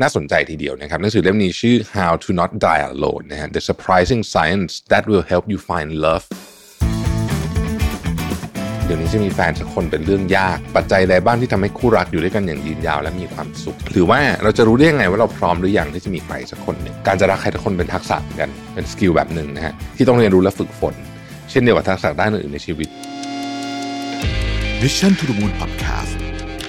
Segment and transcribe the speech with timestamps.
[0.00, 5.90] น่าสนใจทีเดียวนะครับหนังสือเล่มนี้ชื่อ How to Not Die Alone นะฮะ The Surprising Science That Will Help You Find
[6.04, 6.26] Love
[8.84, 20.94] เดี๋ยวนี้จะมีแฟนสักคนเป็นเรื่องยาก ปัจจัยใดบ้างที่ทำให้คู่รักอยู่ด้วยกันอย่างยืนยาวและมีความสุข หรือว่าเราจะรู้ได้ยังไงว่าเราพร้อมหรือยังที่จะมีใครสักคนหนึ่งการจะรักใครสักคนเป็นทักษะเหมือนกันเป็นสกิลแบบหนึ่งนะฮะที่ต้องเรียนรู้และฝึกฝน
[21.50, 22.88] เช่นเดียวกับทักษะด้านอื่นในชีวิต
[24.82, 26.12] Mission to the Moon Podcast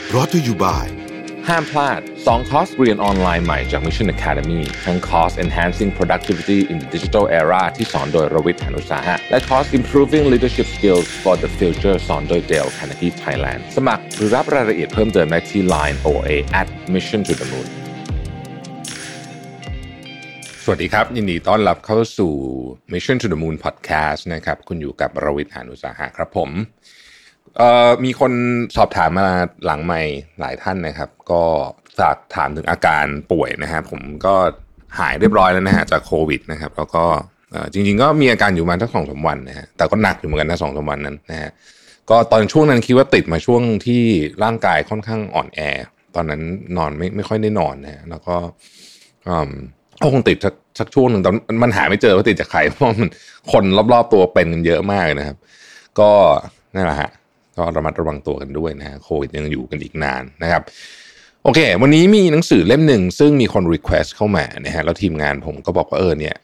[0.10, 1.03] brought to you by
[1.50, 10.26] ห้ามพลาด 2 คอร์สเรียนออนไลน์ใหม่จาก Mission Academy ทั้งคอร์ส Enhancing Productivity in the Digital Era ที่สอนโดยรวิทย์หานุสาหะ และคอร์ส Improving
[10.34, 17.34] Leadership Skills for the Future สอนโดย Dale Carnegie Thailand สมัครหรือรับรายละเอียดเพิ่มเติมได้ที่ Line OA at Mission to
[17.40, 17.68] the Moon
[20.63, 22.34] สวัสดีครับ ยินดีต้อนรับเข้าสู่
[22.94, 26.49] Mission to the Moon Podcast นะครับ คุณอยู่กับรวิทย์หานุสาหะครับผม
[27.57, 28.31] เอ่อมีคน
[28.75, 29.27] สอบถามมา
[29.66, 30.02] หลังไม่
[30.39, 31.43] หลายท่านนะครับ ก็
[31.99, 34.35] ฝากถามถึงอาการป่วยนะฮะผมก็
[34.99, 37.05] หายเรียบร้อยแล้วนะฮะจากโควิดนะครับ แล้วก็
[37.73, 41.51] จริง ๆ ก็มีอาการอยู่มาทั้งสองสาวันนะฮะแต่ก็หนักอยู่เหมือนกันนะสองสาวันนั้นนะฮะ
[42.10, 44.01] ก็ตอนช่วงนั้นคิดว่าติดมาช่วงที่
[44.43, 45.60] ร่างกายค่อนข้างอ่อนแอ
[46.15, 46.41] ตอนนั้น
[46.77, 48.35] นอนไม่ไม่ค่อยได้นอนนะฮะแล้วก็
[50.01, 50.38] ก็คงติด
[50.79, 53.10] สักช่วงหนึ่งแตอนมันหาไม่เจอว่าติดจากใครเพราะมัน
[53.51, 55.38] คนรอบๆตัวเป็นกันเยอะมากนะครับ
[55.99, 56.10] ก็
[56.76, 57.10] นั่นแหละฮะ
[57.57, 60.62] ก็ระมัดระวังตัวกันด้วยนะฮะโควิดยังอยู่กันอีกนานนะครับ
[61.43, 66.38] โอเค วันนี้มีหนังสือเล่มหนึ่งซึ่งมีคน request เข้ามานะฮะแล้วทีมงานผมก็บอกว่าเออเนี่ย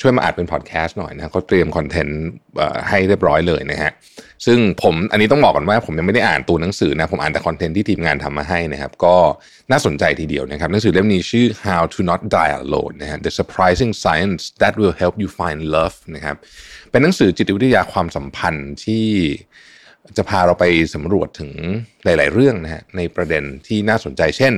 [0.00, 2.20] ช่วยมาอัดเป็นพอดแคสต์หน่อยนะเขาเตรียมคอนเทนต์
[2.88, 3.92] ให้เรียบร้อยเลยนะฮะ
[4.46, 9.16] ซึ่งผมอันนี้ต้องบอกก่อนว่าผมยังไม่ได้อ่านตัวหนังสือนะผมอ่านแต่คอนเทนต์ที่ทีมงานทำมาให้นะครับ ก็
[9.70, 15.96] น่าสนใจทีเดียวนะครับหนังสือเล่มนี้ชื่อ How to Not Die Alone นะฮะ The Surprising Science That Will Help You Find Love
[16.14, 16.36] นะครับ
[16.90, 19.06] เป็นหนังสือจิตวิทยาความสัมพันธ์ที่
[20.16, 21.50] จะพาเราไปสำรวจถึง
[22.04, 24.54] หลาย ๆ เรื่องนะฮะในประเด็นที่น่าสนใจเช่น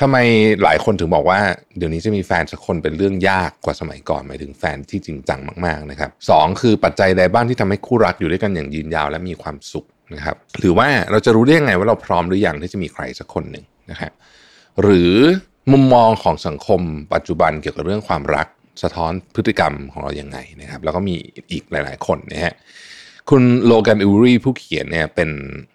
[0.00, 0.16] ทำไม
[0.62, 1.40] หลายคนถึงบอกว่า
[1.76, 14.12] เดี๋ยวนี้จะมีแฟนสักคนเป็นเรื่องยากกว่าสมัยก่อนหมายถึงแฟนที่จริงจังมาก ๆ นะครับสองคือปัจจัยใดบ้างที่ทำให้คู่รักอยู่ด้วยกันอย่างยืนยาวและมีความสุขนะครับหรือว่าเราจะรู้ได้ยังไงว่าเราพร้อมหรือยังที่จะมีใครสักคนหนึ่งนะครับ
[14.82, 15.14] หรือ
[15.72, 16.80] มุมมองของสังคม
[17.14, 18.46] ปัจจุบันเกี่ยวกับเรื่องความรัก
[18.82, 21.14] สะท้อนพฤติกรรมของเราอย่างไงนะครับ แล้วก็มี
[21.52, 22.54] อีกหลาย ๆ คนนะฮะ
[23.30, 25.30] คุณโลแกนอูรีผู้เขียนเนี่ยเป็น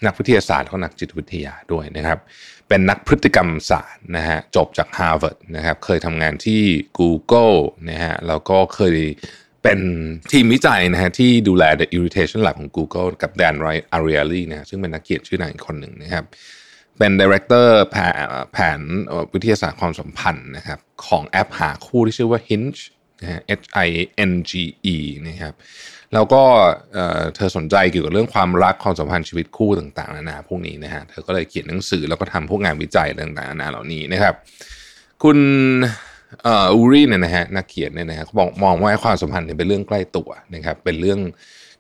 [0.05, 2.19] นักวิทยาศาสตร์และนักจิตวิทยาด้วยนะครับ
[2.67, 6.61] เป็นนักพฤติกรรมศาสตร์นะฮะจบจาก Harvard นะครับเคยทำงานที่
[6.99, 7.57] Google
[7.89, 8.97] นะฮะแล้วก็เคย
[9.63, 9.79] เป็น
[10.31, 16.25] ทีมวิจัยนะฮะที่ดูแล The Irritation Lab ของ Google กับแดนไรอาริอลีนะซึ่งเป็นนักเขียนชื่อดังอีกคนหนึ่งนะครับ
[16.97, 17.83] เป็น director
[18.51, 18.79] แผนก
[19.33, 22.81] วิทยาศาสตร์ความสัมพันธ์นะครับของแอปหาคู่ที่ชื่อว่า Hinge
[23.21, 23.89] นะฮะ H I
[24.29, 24.51] N G
[24.93, 24.95] E
[25.27, 25.53] นะครับ
[26.13, 26.43] แล้วก็
[27.35, 34.33] เธอสนใจเกี่ยวกับเรื่องความรักความสัมพันธ์ชีวิตคู่ต่างๆนานาพวกนี้นะฮะเธอก็เลยเขียนหนังสือแล้วก็ทำพวกงานวิจัยต่างๆนานาเหล่านี้นะครับ
[35.23, 35.37] คุณ
[36.73, 41.19] อูรีเนี่ยนะฮะนักเขียนเนี่ยนะฮะเขาบอกมองว่าความสัมพันธ์เนี่ยเป็นเรื่องใกล้ตัวนะครับ เป็นเรื่อง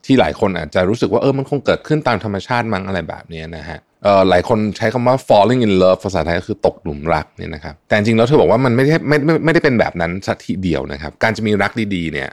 [0.05, 3.79] ที่หลายคนอาจจะรู้สึกว่าเออมันคงเกิดขึ้นตามธรรมชาติมั้งอะไรแบบนี้นะฮะ
[4.29, 12.29] หลายคนใช้คำว่า falling in love ภาษาไทยก็คือตกหลุมรักเนี่ยนะครับแต่จริงแล้วเธอบอกว่ามันไม่ได้ไม่ไม่ไม่ได้เป็นแบบนั้นสักทีเดียวนะครับ การจะมีรักดีๆเนี่ย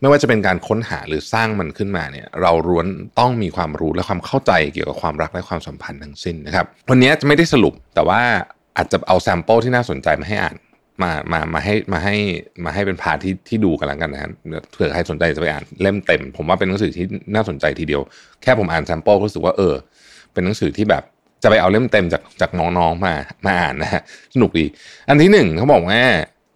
[0.00, 2.86] ไม่ว่าจะเป็นการค้นหาหรือสร้างมันขึ้นมาเนี่ยเราร้วน
[3.18, 8.20] ต้องมีความรู้และความเข้าใจเกี่ยวกับความรักและความสัมพันธ์ทั้งสิ้นนะครับวันนี้จะไม่ได้สรุปแต่ว่า
[8.76, 10.56] อาจจะเอาแซมเปิลที่น่าสนใจมาให้อ่าน
[11.02, 12.16] มามามาให้มาให้
[12.64, 14.20] มาให้เป็นพาที่ที่ดูกันแล้วกันนะ
[14.72, 18.02] เผื่อใครสนใจจะไปอ่านเล่มเต็ม ผมว่าเป็นหนังสือที่น่าสนใจทีเดียว
[18.42, 19.74] แค่ผมอ่านแซมเปิลก็รู้สึกว่าเออ
[20.32, 21.02] เป็นหนังสือที่แบบ
[21.42, 23.14] จะไปเอาเล่มเต็มจากจากน้องๆมา
[23.46, 24.02] มาอ่านนะฮะ
[24.34, 24.66] สนุกดี
[25.08, 26.02] อันที่หนึ่งเขาบอกว่า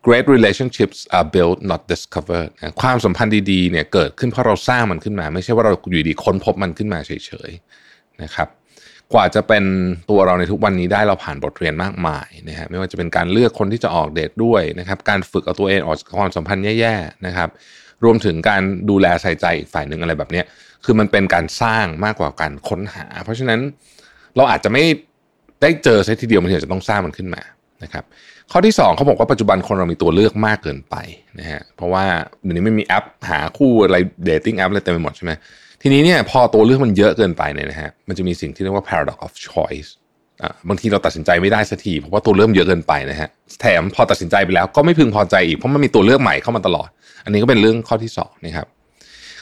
[0.06, 8.48] great relationships are built not discovered ความสัมพันธ์ดีๆเนี่ยเกิดขึ้นเพราะเราสร้างมันขึ้นมา ไม่ใช่ว่าเราอยู่ดีค้นพบมันขึ้นมาเฉยๆนะครับ
[9.12, 9.64] กว่าจะเป็น
[10.10, 17.48] ตัวเราในทุกวันนี้ได้เราผ่านบทเรียนมากมายนะฮะไม่ว่าจะเป็นการเลือกคนที่จะออกเดทด้วยนะครับการฝึกเอาตัวเองออกจากความสัมพันธ์แย่ๆนะครับ
[18.04, 20.42] รวมถึงการดูแลใส่ใจอีกฝ่ายหนึ่งอะไรแบบนี้
[20.84, 23.60] คือมันเป็นการสร้างมากกว่าการค้นหา เพราะฉะนั้น
[24.37, 24.84] เราอาจจะไม่
[25.62, 27.42] ได้เจอซะทีเดียวมันถึงจะต้องสร้างมันขึ้นมา
[27.82, 28.04] นะครับ
[28.53, 30.97] ข้อที่ 2เขาบอกว่าปัจจุบันคนเรามีตัวเลือกมากเกินไป
[31.39, 32.04] นะฮะเพราะว่า
[32.42, 35.33] เดี๋ยวนี้ไม่มีแอปหาคู่อะไรเดทติ้งแอปอะไรเต็มไปหมดใช่ไหม
[35.83, 39.91] ทีนี้เนี่ยพอตัวเลือกมันเยอะเกินไปเนี่ยนะฮะมันจะมีสิ่งที่เรียกว่า paradox of choice
[40.69, 43.28] บางทีเราตัดสินใจไม่ได้สักทีเพราะว่าตัวเลือกเยอะเกินไปนะฮะ
[43.60, 46.89] แถมพอตัดสินใจไปแล้วก็ไม่พึงพอใจอีกเพราะมันมีตัวเลือกใหม่เข้ามาตลอด
[47.25, 48.66] อันนี้ก็เป็นเรื่องข้อที่2นะครับ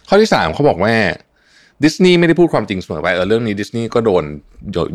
[0.09, 0.95] ข้อที่3เขาบอกว่า
[1.85, 4.25] ดิสนีย์ไม่ได้พูดความจริงเสมอไปเออเรื่องนี้ดิสนีย์ก็โดน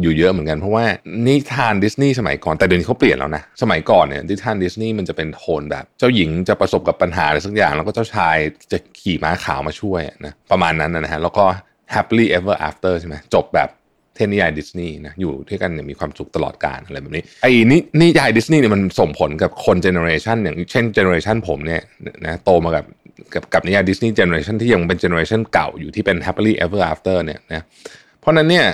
[0.02, 0.86] อยู่เยอะเหมือนกันเพราะว่า
[1.28, 8.36] นิทานดิสนีย์สมัยก่อนแต่เดี๋ยวนี้เขาเปลี่ยนแล้วนะสมัยก่อนเนี่ยนิทานดิสนีย์มันจะเป็นโทนแบบ เจ้าหญิงจะประสบกับปัญหาอะไรสักอย่าง แล้วก็เจ้าชาย
[8.72, 11.46] จะขี่ม้าขาวมาช่วยนะประมาณนั้นนะฮะแล้วก็
[11.94, 13.70] happily ever after ใช่ไหมจบแบบ
[14.18, 21.82] เทพนิยายดิสนีย์นะอยู่ด้วยกันเนี่ยมีความสุขตลอดกาลอะไรแบบนี้ไอ้นินิยายดิสนีย์เนี่ยมันส่งผลกับคน generation อย่างเช่น generation ผมเนี่ย
[22.26, 22.86] นะโตมากับ
[23.34, 27.64] กับกับนิยายดิสนีย์ generation ที่ยังเป็น generation เก่าอยู่ที่เป็น happily ever after เนี่ยนะ
[28.20, 28.66] เพราะนั้นเนี่ย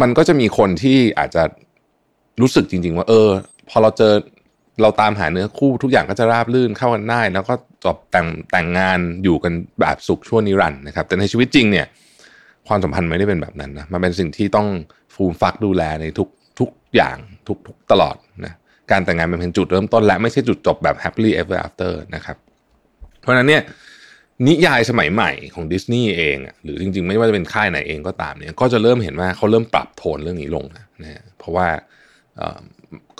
[0.00, 1.42] มันก็จะมีคนที่อาจจะ
[2.40, 3.28] รู้สึกจริง ๆ ว่า เออ
[3.68, 4.12] พอเราเจอ
[4.82, 7.54] เราตามหาเนื้อคู่ทุกอย่างก็จะราบลื่นเข้ากันได้ แล้วก็
[7.84, 11.86] จบแต่งแต่งงานอยู่กันแบบสุขชั่วนิรันดร์นะครับ แต่ในชีวิตจริงเนี่ย
[12.68, 14.68] ความสัมพันธ์ไม่ได้เป็นแบบนั้นนะมันเป็นสิ่งที่ต้อง
[15.14, 16.28] ฟูมฟักดูแลในทุก
[16.58, 17.16] ทุกอย่าง
[17.48, 18.52] ทุกทุกตลอดนะ
[18.90, 22.36] การแต่งงานเป็นเพียงจุดเริ่มต้นและไม่ใช่จุดจบแบบ happily ever after นะครับ
[23.20, 23.62] เพราะนั้นเนี่ย
[24.48, 31.68] นิยายสมัยใหม่ของดิสนีย์เองหรือจริงๆ ไม่ว่าจะเป็นค่ายไหนเองก็ตามเนี่ยก็จะเริ่มเห็นว่าเขาเริ่มปรับโทนเรื่องนี้ลงนะนะเพราะว่า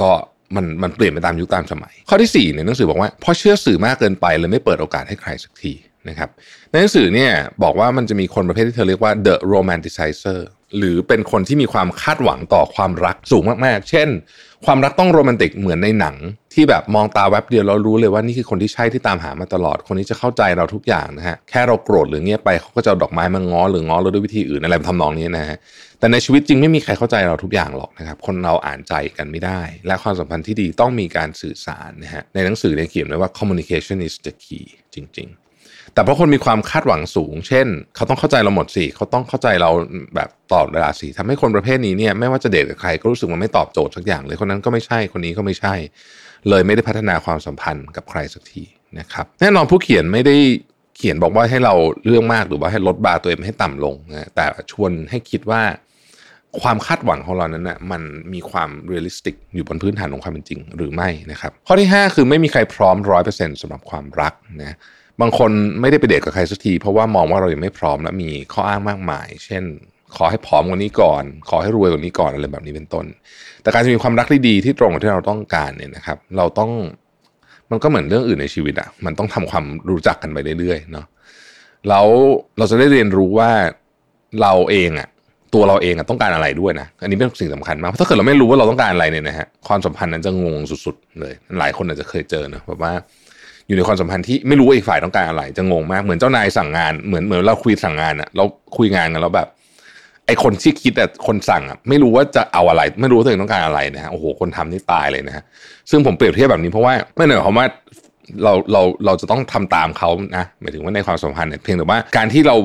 [0.01, 0.11] ก็
[0.57, 5.73] มันมันเปลี่ยนไปตามยุคตามสมัย ข้อที่4เนี่ยหนังสือบอกว่าพอเชื่อสื่อมากเกินไปเลยไม่เปิดโอกาสให้ใครสักที
[6.09, 6.29] นะครับ
[6.71, 7.33] ในหนังสือเนี่ย
[7.63, 10.41] บอกว่ามันจะมีคนประเภทที่เธอเรียกว่า the romanticizer
[10.79, 14.09] หรือเป็นคนที่มีความคาดหวังต่อความรักสูงมากๆ เช่น
[14.67, 16.17] ความรักต้องโรแมนติกเหมือนในหนัง
[16.55, 25.59] ที่แบบมองตาแวบเดียวเรารู้เลยว่านี่คือคนที่ใช่ที่ตามหามาตลอด คนนี้จะเข้าใจเราทุกอย่างนะฮะ แค่เราโกรธหรือเงียบไปเขาก็จะดอกไม้มาง้อหรือง้อเราด้วยวิธีอื่นอะไรทำนองนี้นะฮะ
[25.99, 35.42] แต่ในชีวิตจริงไม่มีใครเข้าใจเราทุกอย่างหรอกนะครับ คนเราอ่านใจกันไม่ได้ และความสัมพันธ์ที่ดีต้องมีการสื่อสารนะฮะ ในหนังสือเนี่ยเขียนไว้ว่า communication is the key จริง ๆ
[35.95, 37.67] แต่เพราะคนมีความคาดหวังสูง เช่น
[37.97, 39.71] เขาต้องเข้าใจเราหมดสิเขาต้องเข้าใจเรา
[40.15, 45.75] แบบตลอดเวลาสิทำให้คนประเภทนี้เนี่ยไม่ว่าจะเดทกับใครก็รู้สึกว่าไม่ตอบโจทย์สักอย่างเลยคนนั้นก็ไม่ใช่คนนี้ก็ไม่ใช่
[46.49, 48.63] เลยไม่ได้พัฒนาความสัมพันธ์กับใครสักที
[48.99, 50.37] นะครับแน่นอนผู้เขียนไม่ได้
[50.97, 51.75] เขียนบอกว่าให้เรา
[52.07, 55.63] เรื่องมากหรือว่าให้ลดบาตัวเองให้ต่ำลงนะแต่ชวนให้คิดว่า
[56.61, 58.03] ความคาดหวังของเรานั้นนะ่ะมัน
[58.33, 64.33] มีความ realistic อยู่บนพื้นฐานของความเป็นจริงหรือไม่นะครับ ข้อที่ 5 คือไม่มีใครพร้อมร้อยเปอร์เซ็นต์สำหรับความรัก
[64.63, 64.77] นะ
[65.21, 65.51] บางคน
[65.81, 69.65] ไม่ได้ไปเดทกับใครสักที เพราะว่ามองว่าเรายังไม่พร้อมและมีข้ออ้างมากมาย เช่น
[70.17, 73.07] ขอให้ผอมกว่านี้ก่อน ขอให้รวยกว่านี้ก่อนอะไรแบบนี้เป็นต้น
[73.63, 76.71] แต่การจะมีความรักที่ดีที่ตรงกับที่เราต้องการเนี่ยนะครับ เราต้อง
[77.71, 81.07] มันก็เหมือนเรื่องอื่นในชีวิตอะมันต้องทำความรู้จักกันไปเรื่อยๆเนาะ
[81.89, 82.07] แล้ว
[82.59, 83.51] เราจะได้เรียนรู้ว่า
[84.43, 85.09] เราเองอะ
[85.55, 92.93] ตัวเราเองต้องการอะไรด้วยนะอันนี้เป็นสิ่งสำคัญมากเพราะถ้าเกิดเราไม่รู้ว่าเราต้องการอะไรเนี่ยนะฮะความสัมพันธ์นั้นจะงงสุดๆเลย หลายคนอาจจะเคยเจอนะแบบว่า
[93.67, 98.45] อยู่ในความสัมพันธ์ที่ไม่รู้ว่าอีกฝ่ายต้องการอะไรจะงงมากเหมือนเจ้านายสั่งงานเหมือนเหมือนเราคุยสั่งงานอะเรา
[98.77, 99.49] คุยงานกันแล้วแบบ
[100.27, 105.45] ไอคนที่คิดแต่คนสั่งอะไม่รู้ว่าจะเอาอะไร ไม่รู้ตัวเองต้องการอะไรนะฮะโอ้โหคนทำนี่ตายเลยนะฮะ
[105.91, 107.67] ซึ่งผมเปรียบเทียบแบบนี้เพราะว่าไม่ได้หมายความว่า
[108.43, 112.57] เราเราเราจะต้องทำตามเขานะหมายถึงว่าในความสัมพันธ์เนี่ยเพียงแต่ว่าการที่เรา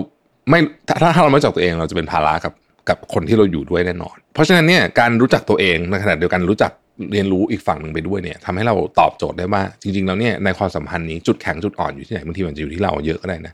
[0.49, 2.53] ไม่ถ้าถ้าเราไม่จักตัวเองเราจะเป็นภาระกับ
[2.89, 6.71] กับคนที่เราอยู่ด้วยแน่นอน เพราะฉะนั้นเนี่ยการรู้จักตัวเองในขณะเดียวกันรู้จัก
[7.11, 13.53] เรียนรู้อีกฝั่งหนึ่งไปด้วยเนี่ยทำให้เราตอบโจทย์ได้ว่าจริงๆแล้วเนี่ยในความสัมพันธ์นี้จุดแข็งจุดอ่อนอยู่ที่ไหนบางทีมันจะอยู่ที่เราเยอะก็ได้นะ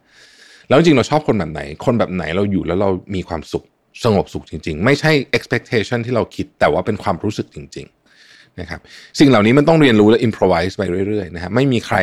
[0.69, 3.63] แล้วจริงเราชอบคนแบบไหน คนแบบไหนเราอยู่แล้วเรามีความสุข
[4.03, 7.85] สงบสุขจริง ๆ ไม่ใช่ expectation ที่เราคิดแต่ว่าเป็นความรู้สึกจริง
[8.23, 8.79] ๆนะครับ
[9.19, 11.97] สิ่งเหล่านี้มันต้องเรียนรู้และ improvise ไปเรื่อยๆนะฮะไม่มีใคร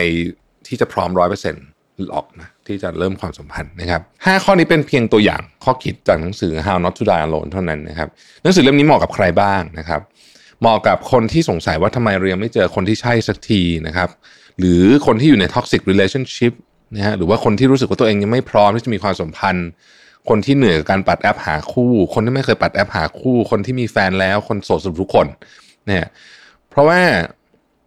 [0.67, 1.65] ที่จะพร้อมร้อยเปอร์เซ็นต์
[2.09, 8.09] หรอกนะที่จะเริ่มความสัมพันธ์นะครับห้าข้อนี้เป็นเพียงตัวอย่างข้อคิดจากหนังสือ How Not to Die Alone เท่านั้นนะครับ
[8.43, 10.01] หนังสือเล่มนี้เหมาะกับใครบ้างนะครับ
[10.61, 14.09] เหมาะกับคนที่สงสัยว่าทำไมเรียนไม่เจอคนที่ใช่สักทีนะครับ
[14.59, 16.53] หรือคนที่อยู่ใน toxic relationship
[16.97, 19.69] นะฮะหรือว่าคนที่รู้สึกว่าตัวเองยังไม่พร้อมที่จะมีความสัมพันธ์
[20.29, 25.27] คนที่เหนื่อยกับการปัดแอปหาคู่ คนที่ไม่เคยปัดแอปหาคู่ คนที่มีแฟนแล้วคนโสดสรุปทุกคน
[25.87, 26.07] เนี่ย
[26.71, 27.01] เพราะว่า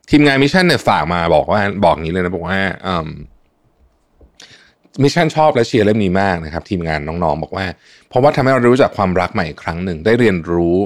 [0.09, 2.59] ทีมงาน Mission เนี่ยฝากมาบอกว่าบอกงี้เลยนะบอกว่า
[5.01, 7.65] Mission ชอบและเชียร์เล่มนี้มากนะครับ ทีมงานน้องๆ บอกว่า
[8.09, 10.77] เพราะว่าทำให้เรารู้จักความรักใหม่อีกครั้งหนึ่งได้เรียนรู้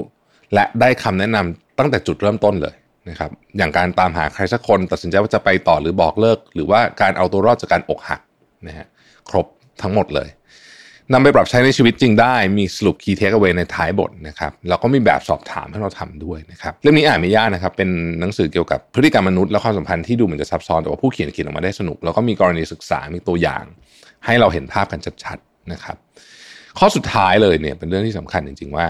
[0.54, 2.74] และได้คำแนะนำตั้งแต่จุดเริ่มต้นเลย
[3.08, 8.20] นะครับอย่างการตามหาใครสักคนตัดสินใจว่าจะไปต่อหรือบอกเลิก หรือว่าการเอาตัวรอดจากการอกหัก
[8.66, 8.86] นะฮะ
[9.30, 9.46] ครบ
[9.82, 10.28] ทั้งหมดเลย
[11.12, 23.64] นำไปปรับใช้ในชีวิตจริงได้มีสรุปคีย์เทคเอาไว้ในท้ายบทนะครับแล้วก็มีแบบสอบถามให้เราทำด้วยนะครับเรื่องนี้อ่านไม่ยากนะครับ เป็นหนังสือเกี่ยวกับพฤติกรรมมนุษย์และความสัมพันธ์ที่ดูเหมือนจะซับซ้อนแต่ว่าผู้เขียนเขียนออกมาได้สนุก แล้วก็มีกรณีศึกษามีตัวอย่าง
[24.26, 25.96] ให้เราเห็นภาพกันชัดๆนะครับ
[26.78, 28.86] ข้อสุดท้ายเลยเนี่ยเป็นเรื่องที่สำคัญจริง ๆ ว่า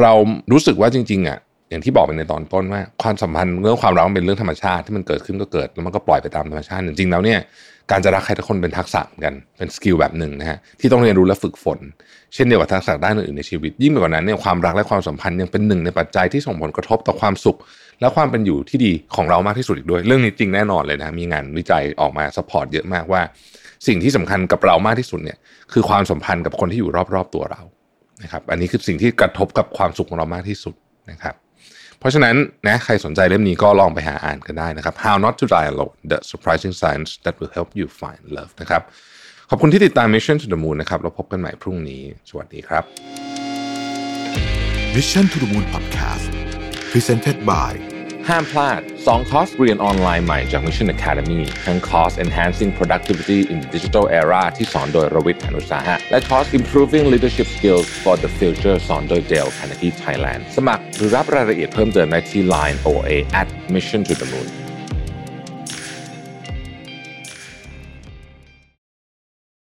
[0.00, 0.12] เรา
[0.52, 1.38] รู้สึกว่าจริงๆอะ
[1.70, 7.38] อย่างที่บอกไปในตอนต้นว่าความสัมพันธ์เรื่องความรักมันเป็นเรื่องธรรมชาติที่มันเกิดขึ้นก็เกิดแล้วมันก็ปล่อยไปตามธรรมชาติจริงๆแล้วเนี่ย
[7.90, 11.78] การจะรักใครสักคนเป็นทักษะกันเป็น skill แบบหนึ่งนะฮะที่ต้องเรียนรู้และฝึกฝน
[12.34, 17.58] เช่นเดียวกับทักษะด้านอื่นในชีวิต ยิ่งไปกว่านั้นเนี่ยความรักและความสัมพันธ์ยังเป็นหนึ่งในปัจจัยที่ส่งผลกระทบต่อความสุข
[18.00, 23.22] และความเป็นอยู่ที่ดีของเรามากที่สุดอีกด้วย เรื่องนี้จริงแน่นอนเลยนะมีงานวิจัยออกมา support เยอะมากว่า
[23.86, 25.38] สิ่งที่สำคัญกับเรามากที่สุดเนี่ย
[25.72, 27.62] คือความสัมพันธ์กับคนที่อยู่รอบๆตัวเรา
[28.22, 30.74] นะครับอันนี้คือสิ่งที่กระทบกับความสุขของเรามากที่สุด
[31.10, 31.34] นะครับ
[31.98, 38.82] เพราะฉะนั้นนะใครสนใจเล่มนี้ก็ลองไปหาอ่านกันได้นะครับ How Not to Die Alone The Surprising Science That Will Help You Find Love นะครับ
[39.50, 42.84] ขอบคุณที่ติดตาม Mission to the Moon นะครับเราพบกันใหม่พรุ่งนี้ สวัสดีครับ
[44.96, 46.30] Mission to the Moon Podcast
[46.92, 47.72] Presented by
[48.30, 57.48] ห้ามพลาด 2 คอร์สเรียนออนไลน์ใหม่จาก Mission Academy ทั้งคอร์ส Enhancing Productivity in Digital Era ที่สอนโดยรวิทย์หานุสาหะ และคอร์ส Improving Leadership
[57.56, 63.10] Skills for the Future สอนโดยเดลคานาทีไทยแลนด์สมัครหรือรับรายละเอียดเพิ่มเติมได้ที่ Line OA
[63.40, 64.59] at Mission to the Moon